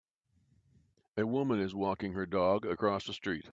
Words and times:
A 1.15 1.27
woman 1.27 1.59
is 1.59 1.75
walking 1.75 2.13
her 2.13 2.25
dog 2.25 2.65
across 2.65 3.07
a 3.07 3.13
street. 3.13 3.45